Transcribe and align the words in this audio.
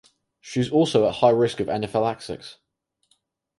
She 0.39 0.59
is 0.59 0.71
also 0.71 1.07
at 1.07 1.17
high 1.17 1.29
risk 1.29 1.59
of 1.59 1.69
anaphylaxis. 1.69 2.57